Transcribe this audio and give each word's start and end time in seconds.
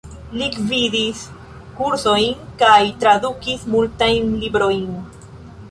Li 0.37 0.45
gvidis 0.53 1.21
kursojn 1.81 2.41
kaj 2.63 2.81
tradukis 3.05 3.69
multajn 3.77 4.37
librojn. 4.45 4.89